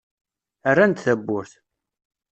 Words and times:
Rran-d 0.71 0.97
tawwurt. 1.03 1.53